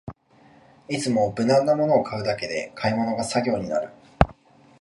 [0.89, 3.91] いつも無難なものを買うだけで買い物が作業になる